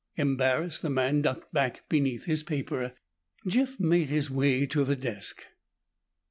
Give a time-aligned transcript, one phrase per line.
[0.15, 2.93] Embarrassed, the man ducked back beneath his paper.
[3.45, 5.45] Jeff made his way to the desk.